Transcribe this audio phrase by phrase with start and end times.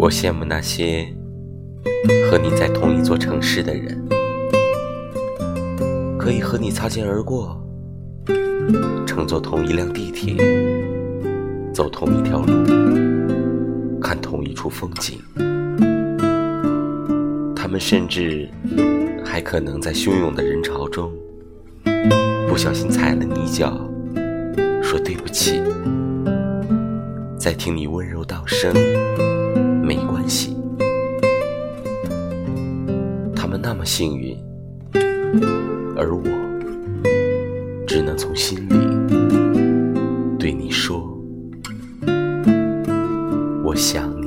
[0.00, 1.04] 我羡慕那些
[2.30, 4.00] 和你在同一座城市的人，
[6.16, 7.60] 可以和你擦肩而过，
[9.04, 10.36] 乘坐同一辆地铁，
[11.74, 15.18] 走同一条路，看同一处风景。
[17.56, 18.48] 他们甚至
[19.24, 21.12] 还可能在汹涌的人潮中
[22.48, 23.76] 不小心踩了你一脚，
[24.80, 25.60] 说对不起，
[27.36, 28.72] 再听你温柔道声。
[33.48, 34.36] 他们那么幸运
[35.96, 36.22] 而我
[37.86, 38.74] 只能从心里
[40.38, 41.18] 对你说
[43.64, 44.17] 我想